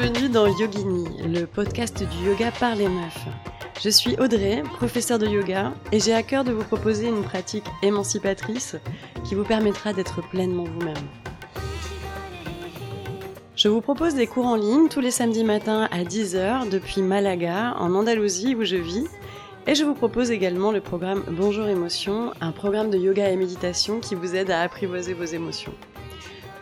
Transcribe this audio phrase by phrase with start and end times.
[0.00, 3.26] Bienvenue dans Yogini, le podcast du yoga par les meufs.
[3.82, 7.64] Je suis Audrey, professeure de yoga, et j'ai à cœur de vous proposer une pratique
[7.82, 8.76] émancipatrice
[9.24, 10.94] qui vous permettra d'être pleinement vous-même.
[13.56, 17.74] Je vous propose des cours en ligne tous les samedis matins à 10h depuis Malaga,
[17.80, 19.08] en Andalousie où je vis,
[19.66, 23.98] et je vous propose également le programme Bonjour Émotion, un programme de yoga et méditation
[23.98, 25.74] qui vous aide à apprivoiser vos émotions.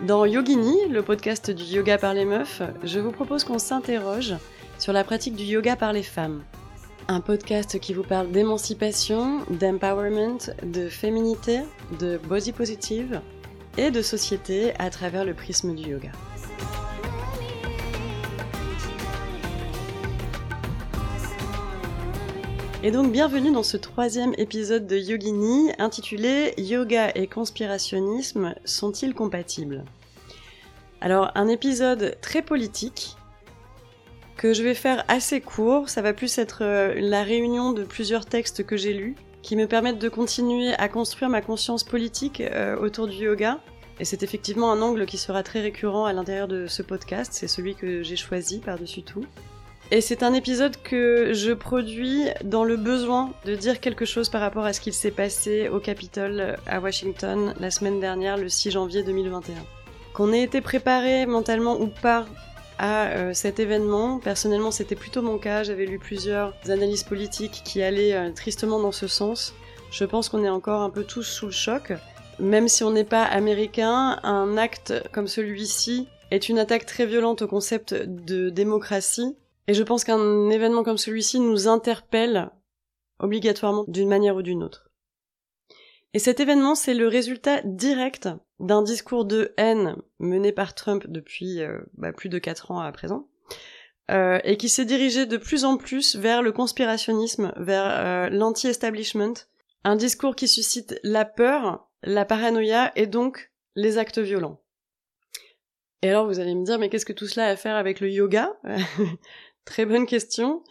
[0.03, 4.35] Dans Yogini, le podcast du yoga par les meufs, je vous propose qu'on s'interroge
[4.79, 6.43] sur la pratique du yoga par les femmes.
[7.09, 11.61] Un podcast qui vous parle d'émancipation, d'empowerment, de féminité,
[11.99, 13.23] de body positive
[13.79, 16.11] et de société à travers le prisme du yoga.
[22.87, 29.85] Et donc bienvenue dans ce troisième épisode de Yogini intitulé Yoga et conspirationnisme sont-ils compatibles?
[31.01, 33.17] Alors un épisode très politique
[34.37, 38.25] que je vais faire assez court, ça va plus être euh, la réunion de plusieurs
[38.25, 42.77] textes que j'ai lus qui me permettent de continuer à construire ma conscience politique euh,
[42.77, 43.59] autour du yoga.
[43.99, 47.49] Et c'est effectivement un angle qui sera très récurrent à l'intérieur de ce podcast, c'est
[47.49, 49.25] celui que j'ai choisi par-dessus tout.
[49.93, 54.41] Et c'est un épisode que je produis dans le besoin de dire quelque chose par
[54.41, 58.73] rapport à ce qu'il s'est passé au Capitole à Washington la semaine dernière, le 6
[58.73, 59.55] janvier 2021.
[60.13, 62.27] Qu'on ait été préparé mentalement ou pas
[62.79, 67.81] à euh, cet événement, personnellement c'était plutôt mon cas, j'avais lu plusieurs analyses politiques qui
[67.81, 69.55] allaient euh, tristement dans ce sens.
[69.93, 71.93] Je pense qu'on est encore un peu tous sous le choc.
[72.41, 77.43] Même si on n'est pas américain, un acte comme celui-ci est une attaque très violente
[77.43, 79.37] au concept de démocratie
[79.69, 82.51] et je pense qu'un événement comme celui-ci nous interpelle
[83.19, 84.91] obligatoirement d'une manière ou d'une autre.
[86.15, 91.61] Et cet événement, c'est le résultat direct d'un discours de haine mené par Trump depuis
[91.61, 93.29] euh, bah, plus de quatre ans à présent,
[94.11, 99.35] euh, et qui s'est dirigé de plus en plus vers le conspirationnisme, vers euh, l'anti-establishment,
[99.85, 104.63] un discours qui suscite la peur, la paranoïa et donc les actes violents.
[106.03, 108.01] Et alors vous allez me dire, mais qu'est-ce que tout cela a à faire avec
[108.01, 108.57] le yoga?
[109.67, 110.63] Très bonne question.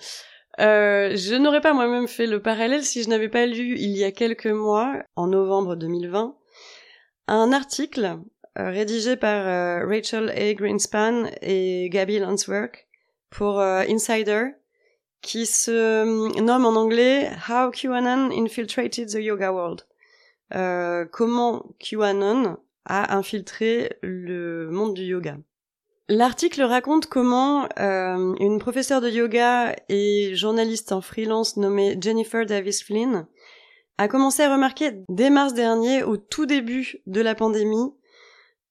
[0.61, 4.05] Euh, je n'aurais pas moi-même fait le parallèle si je n'avais pas lu il y
[4.05, 6.35] a quelques mois, en novembre 2020,
[7.27, 8.17] un article
[8.57, 10.53] euh, rédigé par euh, Rachel A.
[10.53, 12.87] Greenspan et Gabby Landswork
[13.29, 14.51] pour Insider,
[15.21, 19.81] qui se nomme en anglais How QAnon Infiltrated the Yoga World.
[21.11, 25.37] comment QAnon a infiltré le monde du yoga.
[26.07, 32.83] L'article raconte comment euh, une professeure de yoga et journaliste en freelance nommée Jennifer Davis
[32.83, 33.25] Flynn
[33.97, 37.91] a commencé à remarquer dès mars dernier, au tout début de la pandémie,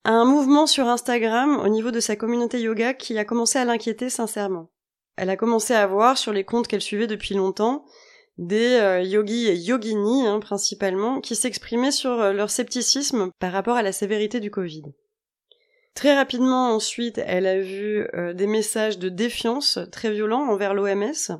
[0.05, 4.11] un mouvement sur Instagram au niveau de sa communauté yoga qui a commencé à l'inquiéter
[4.11, 4.71] sincèrement.
[5.17, 7.85] Elle a commencé à voir sur les comptes qu'elle suivait depuis longtemps
[8.39, 13.77] des euh, yogis et yoginis hein, principalement qui s'exprimaient sur euh, leur scepticisme par rapport
[13.77, 14.83] à la sévérité du Covid.
[15.95, 21.39] Très rapidement ensuite, elle a vu euh, des messages de défiance très violents envers l'OMS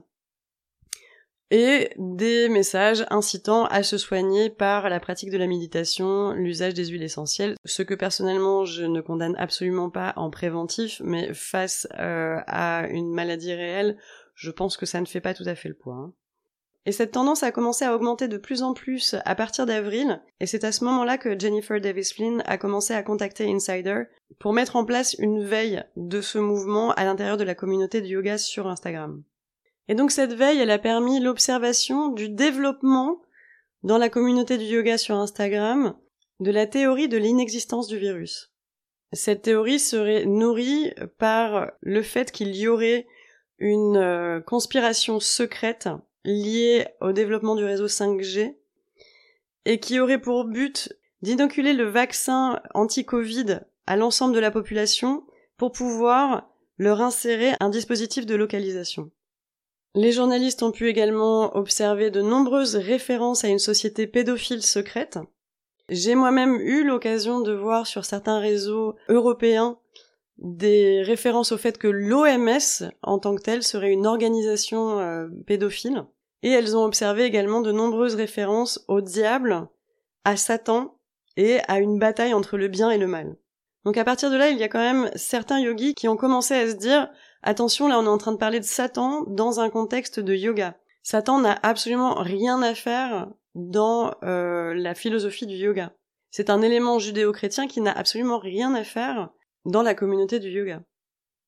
[1.51, 6.87] et des messages incitant à se soigner par la pratique de la méditation, l'usage des
[6.87, 12.41] huiles essentielles, ce que personnellement je ne condamne absolument pas en préventif, mais face euh,
[12.47, 13.99] à une maladie réelle,
[14.35, 15.95] je pense que ça ne fait pas tout à fait le poids.
[15.95, 16.13] Hein.
[16.87, 20.47] Et cette tendance a commencé à augmenter de plus en plus à partir d'avril, et
[20.47, 24.03] c'est à ce moment-là que Jennifer Davis Flynn a commencé à contacter Insider
[24.39, 28.09] pour mettre en place une veille de ce mouvement à l'intérieur de la communauté du
[28.09, 29.23] yoga sur Instagram.
[29.89, 33.23] Et donc cette veille, elle a permis l'observation du développement
[33.83, 35.95] dans la communauté du yoga sur Instagram
[36.41, 38.53] de la théorie de l'inexistence du virus.
[39.13, 43.07] Cette théorie serait nourrie par le fait qu'il y aurait
[43.59, 45.89] une euh, conspiration secrète
[46.25, 48.57] lié au développement du réseau 5G
[49.65, 55.25] et qui aurait pour but d'inoculer le vaccin anti-Covid à l'ensemble de la population
[55.57, 59.11] pour pouvoir leur insérer un dispositif de localisation.
[59.95, 65.19] Les journalistes ont pu également observer de nombreuses références à une société pédophile secrète.
[65.89, 69.79] J'ai moi-même eu l'occasion de voir sur certains réseaux européens
[70.39, 76.05] des références au fait que l'OMS en tant que telle serait une organisation euh, pédophile
[76.43, 79.67] et elles ont observé également de nombreuses références au diable,
[80.25, 80.99] à Satan
[81.37, 83.37] et à une bataille entre le bien et le mal.
[83.85, 86.55] Donc à partir de là, il y a quand même certains yogis qui ont commencé
[86.55, 87.09] à se dire
[87.43, 90.77] attention, là on est en train de parler de Satan dans un contexte de yoga.
[91.03, 95.93] Satan n'a absolument rien à faire dans euh, la philosophie du yoga.
[96.31, 99.31] C'est un élément judéo-chrétien qui n'a absolument rien à faire
[99.65, 100.83] dans la communauté du yoga.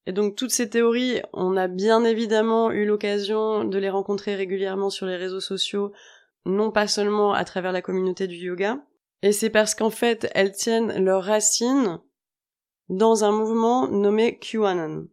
[0.06, 4.90] Et donc toutes ces théories, on a bien évidemment eu l'occasion de les rencontrer régulièrement
[4.90, 5.92] sur les réseaux sociaux,
[6.44, 8.78] non pas seulement à travers la communauté du yoga,
[9.22, 12.00] et c'est parce qu'en fait elles tiennent leurs racines
[12.88, 15.08] dans un mouvement nommé QAnon.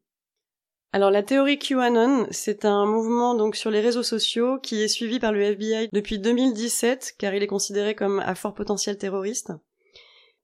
[0.91, 5.19] Alors la théorie QAnon, c'est un mouvement donc sur les réseaux sociaux qui est suivi
[5.19, 9.51] par le FBI depuis 2017 car il est considéré comme à fort potentiel terroriste.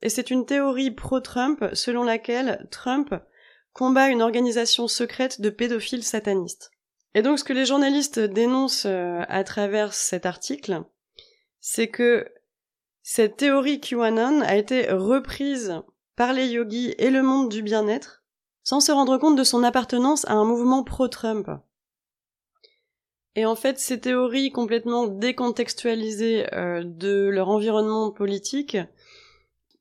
[0.02, 3.14] Et c'est une théorie pro-Trump selon laquelle Trump
[3.74, 6.72] combat une organisation secrète de pédophiles satanistes.
[7.16, 10.84] Et donc ce que les journalistes dénoncent euh, à travers cet article,
[11.60, 12.28] c'est que
[13.02, 15.82] cette théorie QAnon a été reprise
[16.16, 18.20] par les yogis et le monde du bien-être
[18.64, 21.50] sans se rendre compte de son appartenance à un mouvement pro-Trump.
[23.36, 28.78] Et en fait, ces théories complètement décontextualisées euh, de leur environnement politique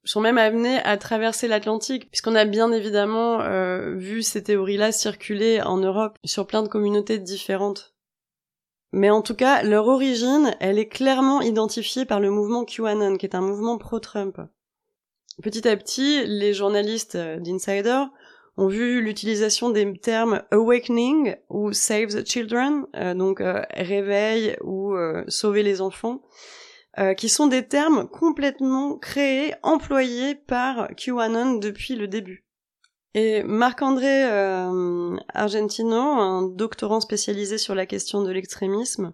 [0.04, 5.60] sont même amenés à traverser l'Atlantique, puisqu'on a bien évidemment euh, vu ces théories-là circuler
[5.60, 7.94] en Europe sur plein de communautés différentes.
[8.92, 13.26] Mais en tout cas, leur origine, elle est clairement identifiée par le mouvement QAnon, qui
[13.26, 14.40] est un mouvement pro-Trump.
[15.42, 18.04] Petit à petit, les journalistes euh, d'Insider
[18.56, 23.40] ont vu l'utilisation des termes awakening ou save the children, euh, donc
[23.74, 24.96] réveil ou
[25.28, 26.22] sauver les enfants,
[26.98, 32.44] euh, qui sont des termes complètement créés, employés par QAnon depuis le début.
[33.14, 39.12] Et Marc-André euh, Argentino, un doctorant spécialisé sur la question de l'extrémisme,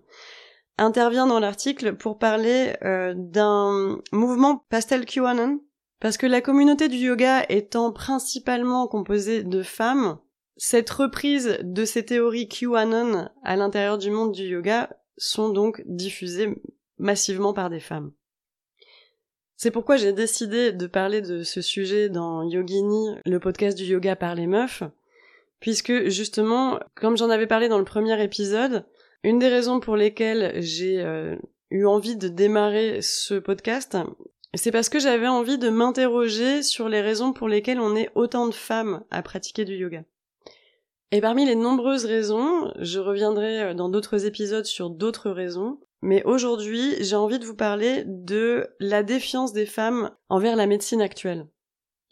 [0.78, 5.60] intervient dans l'article pour parler euh, d'un mouvement pastel QAnon,
[6.00, 10.18] parce que la communauté du yoga étant principalement composée de femmes,
[10.56, 16.54] cette reprise de ces théories QAnon à l'intérieur du monde du yoga sont donc diffusées
[16.98, 18.12] massivement par des femmes.
[19.56, 24.16] C'est pourquoi j'ai décidé de parler de ce sujet dans Yogini, le podcast du yoga
[24.16, 24.82] par les meufs,
[25.60, 28.84] puisque justement, comme j'en avais parlé dans le premier épisode,
[29.22, 31.36] une des raisons pour lesquelles j'ai euh,
[31.70, 33.96] eu envie de démarrer ce podcast,
[34.54, 38.46] c'est parce que j'avais envie de m'interroger sur les raisons pour lesquelles on est autant
[38.46, 40.04] de femmes à pratiquer du yoga.
[41.10, 46.22] Et parmi les nombreuses raisons, je reviendrai euh, dans d'autres épisodes sur d'autres raisons, mais
[46.24, 51.48] aujourd'hui, j'ai envie de vous parler de la défiance des femmes envers la médecine actuelle.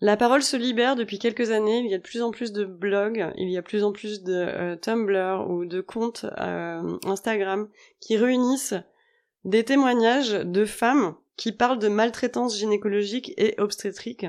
[0.01, 2.65] La parole se libère depuis quelques années, il y a de plus en plus de
[2.65, 6.99] blogs, il y a de plus en plus de euh, Tumblr ou de comptes euh,
[7.05, 7.69] Instagram
[8.01, 8.75] qui réunissent
[9.45, 14.25] des témoignages de femmes qui parlent de maltraitance gynécologique et obstétrique.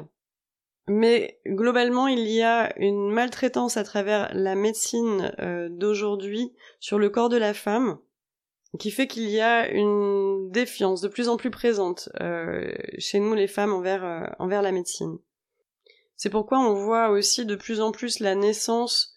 [0.89, 6.51] Mais globalement, il y a une maltraitance à travers la médecine euh, d'aujourd'hui
[6.81, 7.98] sur le corps de la femme
[8.80, 13.34] qui fait qu'il y a une défiance de plus en plus présente euh, chez nous
[13.34, 15.20] les femmes envers euh, envers la médecine.
[16.16, 19.14] C'est pourquoi on voit aussi de plus en plus la naissance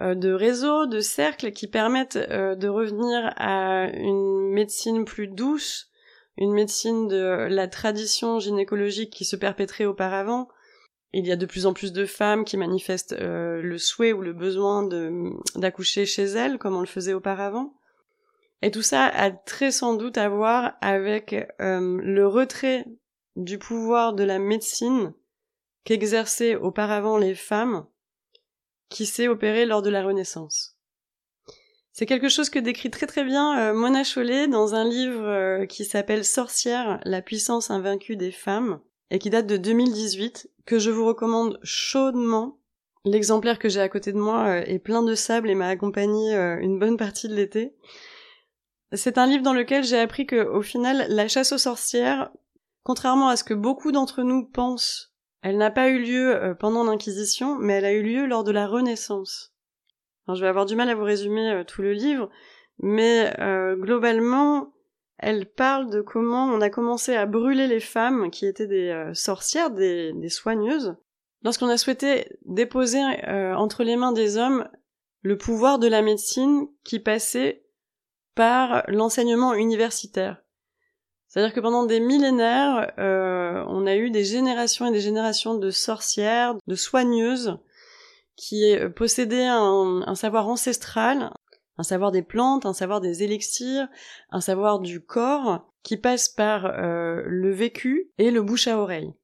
[0.00, 5.90] euh, de réseaux, de cercles qui permettent de revenir à une médecine plus douce,
[6.36, 10.48] une médecine de la tradition gynécologique qui se perpétrait auparavant.
[11.12, 14.32] Il y a de plus en plus de femmes qui manifestent le souhait ou le
[14.32, 14.86] besoin
[15.54, 17.75] d'accoucher chez elles, comme on le faisait auparavant.
[18.66, 22.84] Et tout ça a très sans doute à voir avec euh, le retrait
[23.36, 25.14] du pouvoir de la médecine
[25.84, 27.86] qu'exerçaient auparavant les femmes
[28.88, 30.76] qui s'est opéré lors de la Renaissance.
[31.92, 35.66] C'est quelque chose que décrit très très bien euh, Mona Chollet dans un livre euh,
[35.66, 38.80] qui s'appelle Sorcière, la puissance invaincue des femmes,
[39.12, 42.58] et qui date de 2018, que je vous recommande chaudement.
[43.04, 46.80] L'exemplaire que j'ai à côté de moi est plein de sable et m'a accompagné une
[46.80, 47.72] bonne partie de l'été.
[48.96, 52.30] C'est un livre dans lequel j'ai appris que, au final, la chasse aux sorcières,
[52.82, 55.12] contrairement à ce que beaucoup d'entre nous pensent,
[55.42, 58.52] elle n'a pas eu lieu euh, pendant l'Inquisition, mais elle a eu lieu lors de
[58.52, 59.54] la Renaissance.
[60.28, 62.30] je vais avoir du mal à vous résumer euh, tout le livre,
[62.80, 64.72] mais euh, globalement,
[65.18, 69.70] elle parle de comment on a commencé à brûler les femmes qui étaient des sorcières,
[69.70, 70.96] des, des soigneuses,
[71.42, 73.00] lorsqu'on a souhaité déposer
[73.56, 74.68] entre les mains des hommes
[75.22, 77.65] le pouvoir de la médecine qui passait
[78.36, 80.40] par l'enseignement universitaire.
[81.26, 85.70] C'est-à-dire que pendant des millénaires, euh, on a eu des générations et des générations de
[85.70, 87.58] sorcières, de soigneuses,
[88.36, 91.32] qui possédaient un, savoir ancestral,
[91.78, 93.88] un savoir des plantes, un savoir des élixirs,
[94.30, 99.14] un savoir du corps, qui passe par euh, le vécu et le bouche à oreille.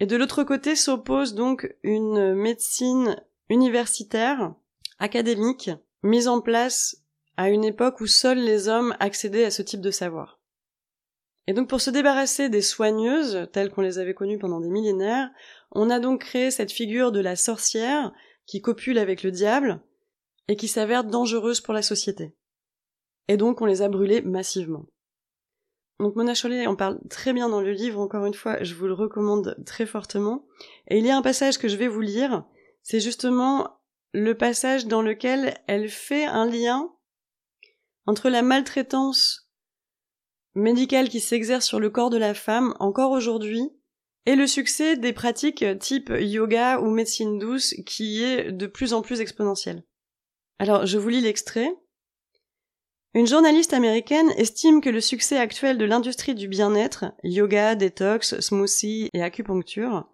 [0.00, 3.16] Et de l'autre côté s'oppose donc une médecine
[3.48, 4.54] universitaire,
[4.98, 5.70] académique,
[6.02, 7.03] mise en place
[7.36, 10.40] à une époque où seuls les hommes accédaient à ce type de savoir.
[11.46, 15.30] Et donc pour se débarrasser des soigneuses, telles qu'on les avait connues pendant des millénaires,
[15.72, 18.12] on a donc créé cette figure de la sorcière
[18.46, 19.80] qui copule avec le diable
[20.48, 22.34] et qui s'avère dangereuse pour la société.
[23.28, 24.86] Et donc on les a brûlés massivement.
[26.00, 28.86] Donc Mona Chollet en parle très bien dans le livre, encore une fois, je vous
[28.86, 30.46] le recommande très fortement.
[30.88, 32.44] Et il y a un passage que je vais vous lire,
[32.82, 33.80] c'est justement
[34.12, 36.90] le passage dans lequel elle fait un lien
[38.06, 39.50] entre la maltraitance
[40.54, 43.70] médicale qui s'exerce sur le corps de la femme encore aujourd'hui
[44.26, 49.02] et le succès des pratiques type yoga ou médecine douce qui est de plus en
[49.02, 49.84] plus exponentiel.
[50.58, 51.74] Alors je vous lis l'extrait.
[53.14, 59.08] Une journaliste américaine estime que le succès actuel de l'industrie du bien-être, yoga, détox, smoothie
[59.12, 60.08] et acupuncture,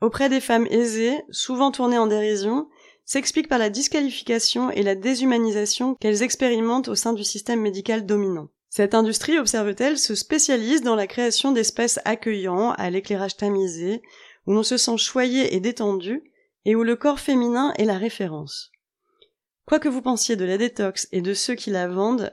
[0.00, 2.68] auprès des femmes aisées, souvent tournées en dérision,
[3.10, 8.50] s'explique par la disqualification et la déshumanisation qu'elles expérimentent au sein du système médical dominant.
[8.68, 14.00] Cette industrie, observe-t-elle, se spécialise dans la création d'espèces accueillants, à l'éclairage tamisé,
[14.46, 16.22] où l'on se sent choyé et détendu,
[16.64, 18.70] et où le corps féminin est la référence.
[19.66, 22.32] Quoi que vous pensiez de la détox et de ceux qui la vendent,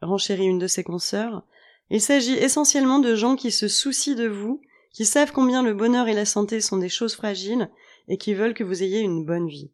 [0.00, 1.42] renchérit une de ses consoeurs,
[1.90, 6.08] il s'agit essentiellement de gens qui se soucient de vous, qui savent combien le bonheur
[6.08, 7.68] et la santé sont des choses fragiles,
[8.08, 9.70] et qui veulent que vous ayez une bonne vie.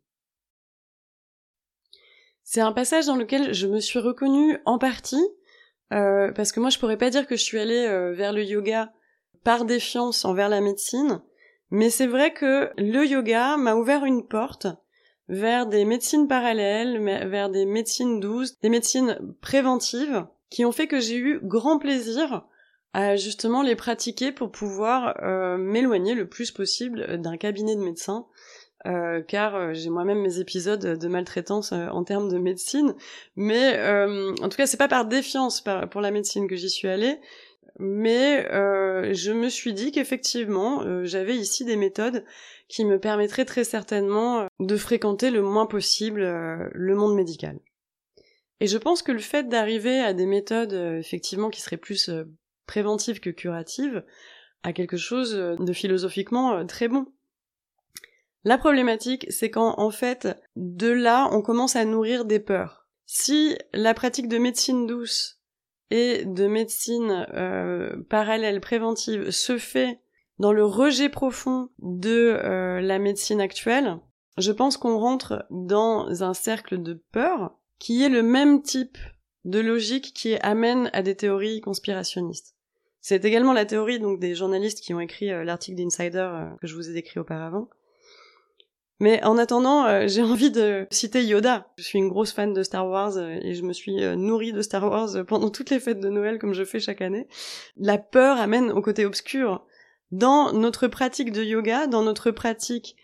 [2.45, 5.27] C'est un passage dans lequel je me suis reconnue en partie,
[5.93, 8.45] euh, parce que moi je pourrais pas dire que je suis allée euh, vers le
[8.45, 8.93] yoga
[9.45, 11.23] par défiance envers la médecine,
[11.71, 14.67] mais c'est vrai que le yoga m'a ouvert une porte
[15.29, 21.01] vers des médecines parallèles, vers des médecines douces, des médecines préventives, qui ont fait que
[21.01, 22.47] j'ai eu grand plaisir
[22.93, 28.27] à justement les pratiquer pour pouvoir euh, m'éloigner le plus possible d'un cabinet de médecin,
[28.87, 32.95] euh, car euh, j'ai moi-même mes épisodes de maltraitance en termes de médecine,
[33.37, 33.79] mais
[34.41, 37.19] en tout cas c'est pas par défiance pour la médecine que j'y suis allée,
[37.79, 38.47] mais
[39.13, 42.25] je me suis dit qu'effectivement j'avais ici des méthodes
[42.69, 47.59] qui me permettrait très certainement euh, de fréquenter le moins possible euh, le monde médical.
[48.61, 52.11] Et je pense que le fait d'arriver à des méthodes euh, effectivement qui seraient plus
[52.67, 54.05] préventives que curatives
[54.63, 57.07] a quelque chose de philosophiquement très bon.
[58.45, 62.87] La problématique, c'est quand en fait, de là, on commence à nourrir des peurs.
[63.07, 65.41] Si la pratique de médecine douce
[65.91, 67.27] et de médecine
[68.09, 70.01] parallèle préventive se fait
[70.39, 73.99] dans le rejet profond de euh, la médecine actuelle,
[74.37, 78.99] je pense qu'on rentre dans un cercle de peur qui est le même type
[79.45, 82.57] de logique qui amène à des théories conspirationnistes.
[83.01, 86.67] C'est également la théorie donc des journalistes qui ont écrit euh, l'article d'Insider euh, que
[86.67, 87.69] je vous ai décrit auparavant.
[89.01, 91.69] Mais en attendant, j'ai envie de citer Yoda.
[91.77, 94.85] Je suis une grosse fan de Star Wars et je me suis nourrie de Star
[94.85, 97.29] Wars pendant toutes les fêtes de Noël comme je fais chaque année.
[97.77, 99.65] La peur amène au côté obscur
[100.15, 102.97] dans notre pratique de yoga, dans notre pratique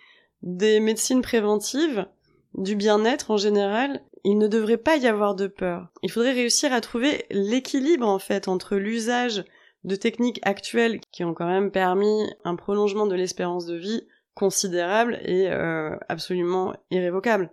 [0.42, 2.06] des médecines préventives,
[2.54, 5.88] du bien-être en général, il ne devrait pas y avoir de peur.
[6.02, 9.44] Il faudrait réussir à trouver l'équilibre en fait entre l'usage
[9.84, 14.06] de techniques actuelles qui ont quand même permis un prolongement de l'espérance de vie
[14.40, 17.50] considérable et euh, absolument irrévocable.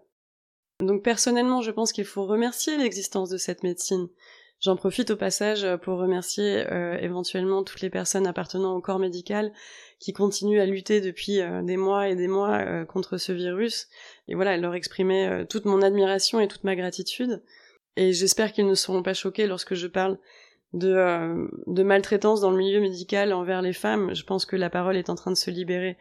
[0.79, 4.10] Donc personnellement, je pense qu'il faut remercier l'existence de cette médecine.
[4.60, 9.53] J'en profite au passage pour remercier euh, éventuellement toutes les personnes appartenant au corps médical
[10.00, 13.88] qui continuent à lutter depuis euh, des mois et des mois euh, contre ce virus.
[14.27, 17.44] Et voilà, leur exprimer toute mon admiration et toute ma gratitude.
[17.98, 20.17] Et j'espère qu'ils ne seront pas choqués lorsque je parle
[20.74, 24.13] de maltraitance dans le milieu médical envers les femmes.
[24.13, 25.98] Je pense que la parole est en train de se libérer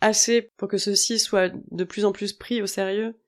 [0.00, 3.18] assez pour que ceci soit de plus en plus pris au sérieux.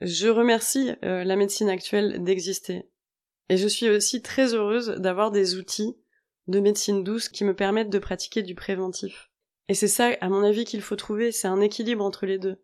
[0.00, 2.88] Je remercie la médecine actuelle d'exister.
[3.48, 5.96] Et je suis aussi très heureuse d'avoir des outils
[6.48, 9.30] de médecine douce qui me permettent de pratiquer du préventif.
[9.68, 12.56] Et c'est ça, à mon avis, qu'il faut trouver, c'est un équilibre entre les deux.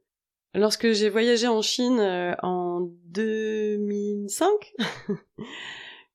[0.54, 4.48] Lorsque j'ai voyagé en Chine euh, en 2005,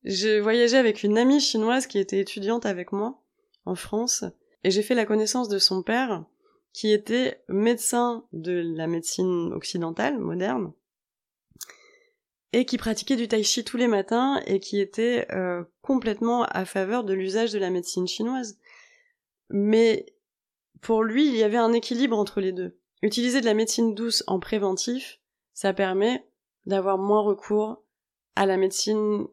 [0.04, 3.22] j'ai voyagé avec une amie chinoise qui était étudiante avec moi
[3.66, 4.26] en France,
[4.64, 6.26] et j'ai fait la connaissance de son père,
[6.74, 10.74] qui était médecin de la médecine occidentale, moderne,
[12.52, 16.66] et qui pratiquait du tai chi tous les matins et qui était euh, complètement à
[16.66, 18.60] faveur de l'usage de la médecine chinoise.
[19.50, 20.06] Mais
[20.82, 22.78] pour lui, il y avait un équilibre entre les deux.
[23.02, 25.20] Utiliser de la médecine douce en préventif,
[25.54, 26.28] ça permet
[26.66, 27.84] d'avoir moins recours
[28.36, 29.28] à la médecine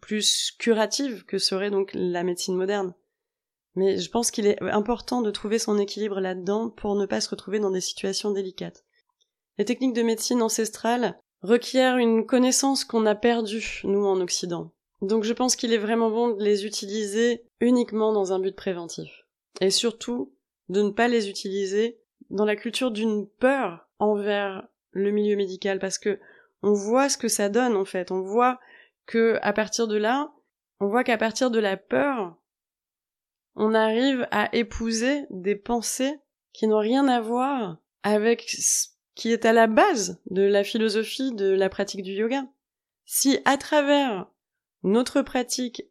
[0.00, 2.94] plus curative que serait donc la médecine moderne.
[3.76, 7.30] Mais je pense qu'il est important de trouver son équilibre là-dedans pour ne pas se
[7.30, 8.84] retrouver dans des situations délicates.
[9.58, 14.72] Les techniques de médecine ancestrale requiert une connaissance qu'on a perdue, nous, en Occident.
[15.02, 19.24] Donc je pense qu'il est vraiment bon de les utiliser uniquement dans un but préventif.
[19.60, 20.34] Et surtout,
[20.68, 25.98] de ne pas les utiliser dans la culture d'une peur envers le milieu médical parce
[25.98, 26.18] que
[26.62, 28.10] on voit ce que ça donne en fait.
[28.10, 28.60] On voit
[29.06, 30.32] que à partir de là,
[30.80, 32.36] on voit qu'à partir de la peur,
[33.56, 36.18] on arrive à épouser des pensées
[36.52, 41.32] qui n'ont rien à voir avec ce qui est à la base de la philosophie
[41.32, 42.46] de la pratique du yoga.
[43.04, 44.26] Si à travers
[44.82, 45.84] notre pratique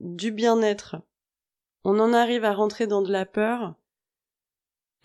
[0.00, 0.96] du bien-être,
[1.84, 3.74] on en arrive à rentrer dans de la peur,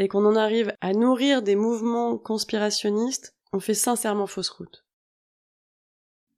[0.02, 4.84] et qu'on en arrive à nourrir des mouvements conspirationnistes, on fait sincèrement fausse route.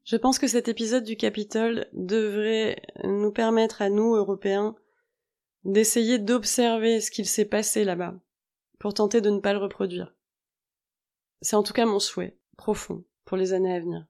[0.04, 4.76] Je pense que cet épisode du Capitole devrait nous permettre à nous, Européens,
[5.66, 8.16] d'essayer d'observer ce qu'il s'est passé là-bas,
[8.80, 10.14] pour tenter de ne pas le reproduire.
[11.42, 14.06] C'est en tout cas mon souhait, profond, pour les années à venir.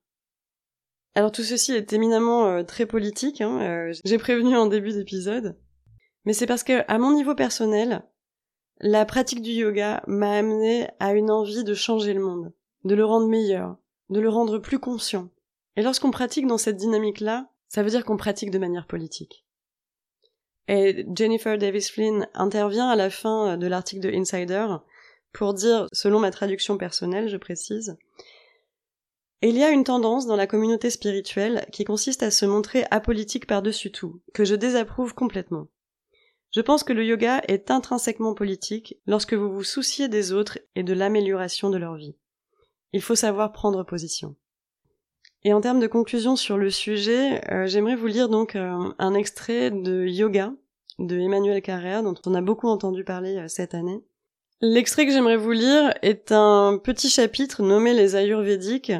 [1.15, 5.59] Alors tout ceci est éminemment euh, très politique, hein, euh, j'ai prévenu en début d'épisode,
[6.25, 8.03] mais c'est parce que, à mon niveau personnel,
[8.79, 13.05] la pratique du yoga m'a amené à une envie de changer le monde, de le
[13.05, 13.77] rendre meilleur,
[14.09, 15.29] de le rendre plus conscient.
[15.75, 19.42] Et lorsqu'on pratique dans cette dynamique-là, ça veut dire qu'on pratique de manière politique.
[20.67, 24.67] Et Jennifer Davis Flynn intervient à la fin de l'article de Insider
[25.33, 27.97] pour dire, selon ma traduction personnelle, je précise,
[29.41, 33.45] il y a une tendance dans la communauté spirituelle qui consiste à se montrer apolitique
[33.45, 35.67] par-dessus tout, que je désapprouve complètement.
[36.51, 40.83] Je pense que le yoga est intrinsèquement politique lorsque vous vous souciez des autres et
[40.83, 42.15] de l'amélioration de leur vie.
[42.93, 44.37] Il faut savoir prendre position.
[45.45, 49.13] Et en termes de conclusion sur le sujet, euh, j'aimerais vous lire donc euh, un
[49.13, 50.53] extrait de Yoga
[50.99, 54.01] de Emmanuel Carrère dont on a beaucoup entendu parler euh, cette année.
[54.61, 58.93] L'extrait que j'aimerais vous lire est un petit chapitre nommé les Ayurvédiques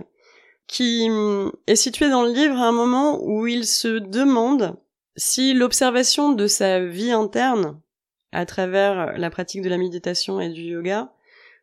[0.68, 4.76] qui hum, est situé dans le livre à un moment où il se demande
[5.16, 7.80] si l'observation de sa vie interne,
[8.34, 11.14] à travers la pratique de la méditation et du yoga,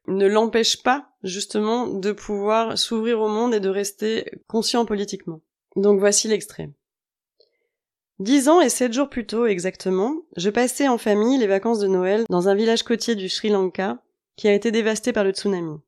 [0.06, 5.40] ne l'empêche pas justement de pouvoir s'ouvrir au monde et de rester conscient politiquement.
[5.76, 6.70] Donc voici l'extrait.
[8.18, 11.86] Dix ans et sept jours plus tôt exactement, je passais en famille les vacances de
[11.86, 14.02] Noël dans un village côtier du Sri Lanka
[14.36, 15.78] qui a été dévasté par le tsunami.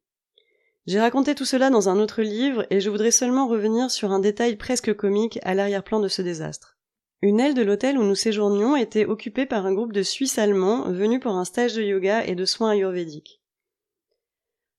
[0.86, 4.18] J'ai raconté tout cela dans un autre livre et je voudrais seulement revenir sur un
[4.18, 6.78] détail presque comique à l'arrière-plan de ce désastre.
[7.20, 10.90] Une aile de l'hôtel où nous séjournions était occupée par un groupe de Suisses allemands
[10.90, 13.41] venus pour un stage de yoga et de soins ayurvédiques.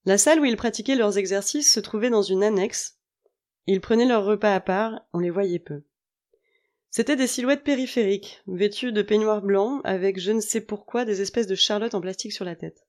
[0.06, 3.00] La salle où ils pratiquaient leurs exercices se trouvait dans une annexe.
[3.68, 5.84] Ils prenaient leur repas à part, on les voyait peu.
[6.90, 11.48] C'étaient des silhouettes périphériques, vêtues de peignoirs blancs, avec je ne sais pourquoi des espèces
[11.48, 12.86] de charlottes en plastique sur la tête.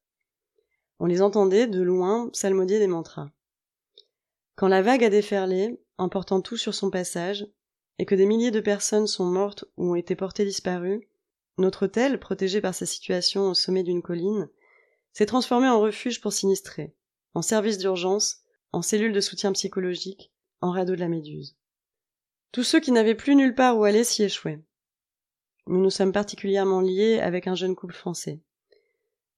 [0.99, 3.31] On les entendait, de loin, psalmodier des mantras.
[4.57, 7.47] Quand la vague a déferlé, emportant tout sur son passage,
[7.99, 11.09] et que des milliers de personnes sont mortes ou ont été portées disparues,
[11.59, 14.49] notre hôtel, protégé par sa situation au sommet d'une colline,
[15.13, 16.95] s'est transformé en refuge pour sinistrés,
[17.35, 18.43] en service d'urgence,
[18.73, 21.57] en cellule de soutien psychologique, en radeau de la Méduse.
[22.53, 24.63] Tous ceux qui n'avaient plus nulle part où aller s'y échouaient.
[25.67, 28.41] Nous nous sommes particulièrement liés avec un jeune couple français.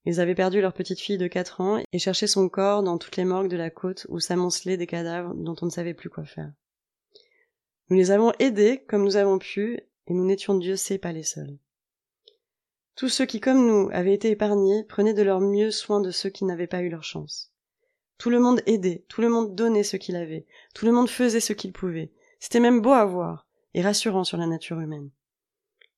[0.05, 3.17] Ils avaient perdu leur petite fille de quatre ans et cherchaient son corps dans toutes
[3.17, 6.23] les morgues de la côte où s'amoncelaient des cadavres dont on ne savait plus quoi
[6.25, 6.51] faire.
[7.89, 11.23] Nous les avons aidés comme nous avons pu, et nous n'étions Dieu sait pas les
[11.23, 11.57] seuls.
[12.95, 16.29] Tous ceux qui, comme nous, avaient été épargnés, prenaient de leur mieux soin de ceux
[16.29, 17.51] qui n'avaient pas eu leur chance.
[18.17, 21.39] Tout le monde aidait, tout le monde donnait ce qu'il avait, tout le monde faisait
[21.39, 22.11] ce qu'il pouvait.
[22.39, 25.09] C'était même beau à voir, et rassurant sur la nature humaine.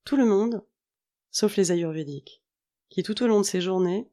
[0.03, 0.63] Tout le monde,
[1.31, 2.41] sauf les ayurvédiques,
[2.89, 4.09] qui tout au long de ces journées,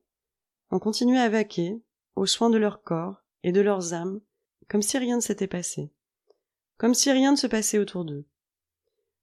[0.70, 1.80] ont continué à vaquer
[2.14, 4.20] aux soins de leur corps et de leurs âmes,
[4.68, 5.90] comme si rien ne s'était passé
[6.76, 8.24] comme si rien ne se passait autour d'eux.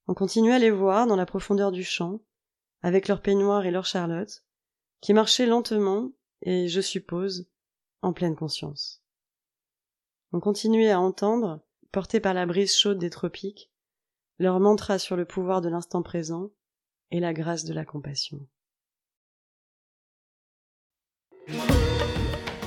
[0.07, 2.19] On continuait à les voir dans la profondeur du champ,
[2.81, 4.43] avec leurs peignoirs et leurs charlottes,
[5.01, 7.47] qui marchaient lentement et, je suppose,
[8.03, 9.01] en pleine conscience.
[10.31, 11.61] On continuait à entendre,
[11.91, 13.71] portés par la brise chaude des tropiques,
[14.39, 16.51] leur mantra sur le pouvoir de l'instant présent
[17.11, 18.39] et la grâce de la compassion.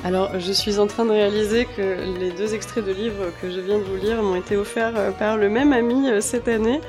[0.04, 3.58] Alors, je suis en train de réaliser que les deux extraits de livres que je
[3.58, 6.80] viens de vous lire m'ont été offerts euh, par le même ami euh, cette année.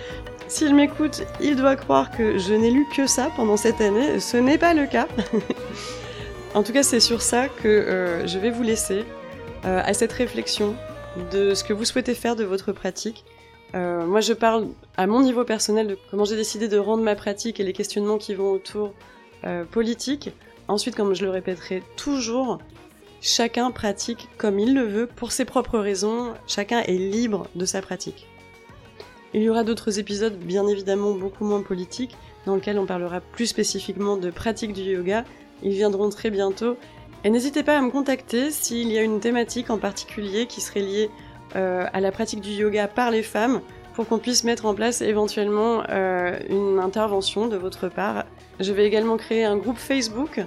[0.47, 4.19] S'il m'écoute, il doit croire que je n'ai lu que ça pendant cette année.
[4.19, 5.07] Ce n'est pas le cas.
[6.57, 9.05] en tout cas, c'est sur ça que euh, je vais vous laisser
[9.63, 10.75] à cette réflexion
[11.33, 13.25] de ce que vous souhaitez faire de votre pratique.
[13.73, 17.59] moi, je parle à mon niveau personnel de comment j'ai décidé de rendre ma pratique
[17.59, 18.93] et les questionnements qui vont autour
[19.71, 20.29] politique.
[20.69, 22.59] Ensuite, comme je le répéterai toujours,
[23.21, 27.81] Chacun pratique comme il le veut pour ses propres raisons, chacun est libre de sa
[27.81, 28.27] pratique.
[29.33, 32.15] Il y aura d'autres épisodes bien évidemment beaucoup moins politiques,
[32.45, 35.25] dans lesquels on parlera plus spécifiquement de pratique du yoga.
[35.63, 36.77] Ils viendront très bientôt
[37.23, 40.81] Et n'hésitez pas à me contacter s'il y a une thématique en particulier qui serait
[40.81, 41.09] liée
[41.55, 43.61] euh, à la pratique du yoga par les femmes
[43.93, 48.25] pour qu'on puisse mettre en place éventuellement euh, une intervention de votre part.
[48.59, 50.39] Je vais également créer un groupe Facebook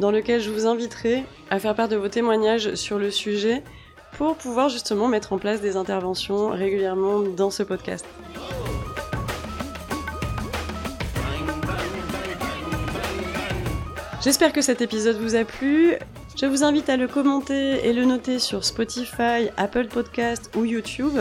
[0.00, 3.62] dans lequel je vous inviterai à faire part de vos témoignages sur le sujet
[4.12, 8.04] pour pouvoir justement mettre en place des interventions régulièrement dans ce podcast.
[14.22, 15.94] J'espère que cet épisode vous a plu.
[16.36, 21.18] Je vous invite à le commenter et le noter sur Spotify, Apple Podcast ou YouTube.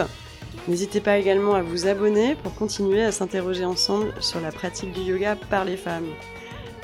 [0.67, 4.99] N'hésitez pas également à vous abonner pour continuer à s'interroger ensemble sur la pratique du
[4.99, 6.09] yoga par les femmes.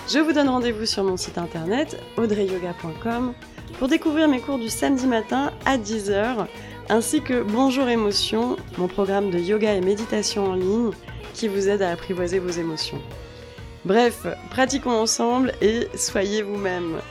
[0.08, 3.34] Je vous donne rendez-vous sur mon site internet audreyyoga.com
[3.78, 6.48] pour découvrir mes cours du samedi matin à 10h,
[6.88, 10.92] ainsi que Bonjour Émotion, mon programme de yoga et méditation en ligne
[11.34, 13.02] qui vous aide à apprivoiser vos émotions.
[13.86, 17.02] Bref, pratiquons ensemble et soyez vous-même.